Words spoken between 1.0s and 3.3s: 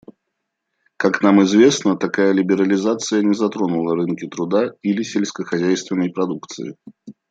нам известно, такая либерализация